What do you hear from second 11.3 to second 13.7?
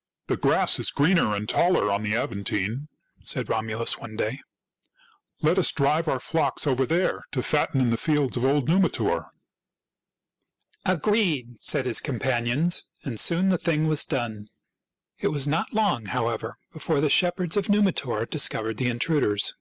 Agreed!" said his companions; and soon the